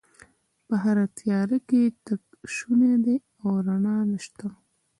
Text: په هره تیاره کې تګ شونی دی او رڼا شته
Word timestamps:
په 0.67 0.75
هره 0.83 1.05
تیاره 1.19 1.57
کې 1.69 1.81
تګ 2.05 2.21
شونی 2.55 2.95
دی 3.05 3.17
او 3.43 3.51
رڼا 3.65 3.97
شته 4.25 4.47